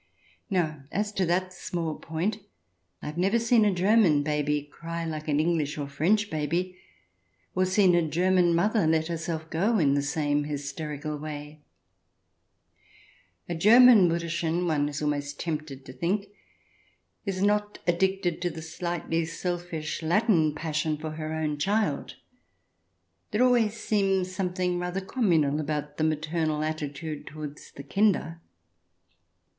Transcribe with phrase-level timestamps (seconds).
[0.49, 2.39] Now, as to that small point,
[3.03, 6.75] I have never seen a German baby cry like an English or French baby,
[7.53, 11.61] or seen a German mother let herself go in the same hysterical way.
[13.47, 16.29] A German Mutterchen, one is almost tempted to think,
[17.27, 22.15] is not addicted to the slightly selfish Latin passion for her own child.
[23.29, 28.41] There always seems something rather communal about the maternal attitude towards the Kinder.